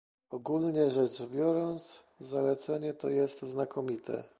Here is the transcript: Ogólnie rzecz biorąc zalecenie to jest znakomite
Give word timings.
Ogólnie 0.29 0.89
rzecz 0.91 1.23
biorąc 1.25 2.03
zalecenie 2.19 2.93
to 2.93 3.09
jest 3.09 3.41
znakomite 3.41 4.23